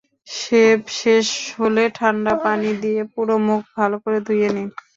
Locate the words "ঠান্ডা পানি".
1.97-2.71